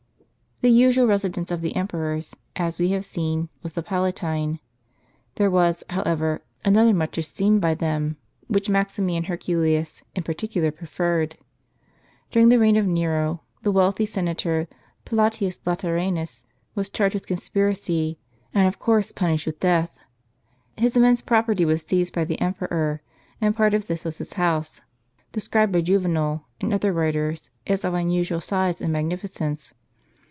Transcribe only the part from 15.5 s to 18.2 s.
Late ranus, was charged with conspiracy,